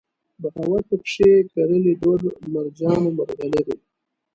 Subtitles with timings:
[0.41, 2.21] بغاوت پکښې کرلي دُر،
[2.53, 3.75] مرجان و مرغلرې